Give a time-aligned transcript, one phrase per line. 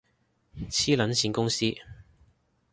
[0.71, 1.75] 黐撚線公司